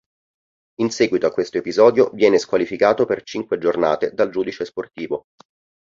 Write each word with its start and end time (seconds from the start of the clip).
In 0.79 0.89
seguito 0.89 1.27
a 1.27 1.31
questo 1.31 1.59
episodio 1.59 2.09
viene 2.15 2.39
squalificato 2.39 3.05
per 3.05 3.21
cinque 3.21 3.59
giornate 3.59 4.09
dal 4.15 4.31
giudice 4.31 4.65
sportivo. 4.65 5.27